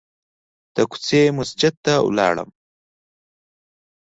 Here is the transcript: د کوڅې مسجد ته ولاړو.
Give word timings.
د 0.75 0.77
کوڅې 0.91 1.21
مسجد 1.37 1.73
ته 1.85 1.93
ولاړو. 2.07 2.45